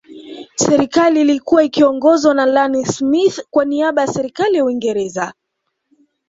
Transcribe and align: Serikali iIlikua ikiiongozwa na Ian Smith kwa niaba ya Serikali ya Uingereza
Serikali 0.55 1.19
iIlikua 1.21 1.63
ikiiongozwa 1.63 2.33
na 2.33 2.45
Ian 2.47 2.85
Smith 2.85 3.41
kwa 3.49 3.65
niaba 3.65 4.01
ya 4.01 4.07
Serikali 4.07 4.57
ya 4.57 4.65
Uingereza 4.65 5.33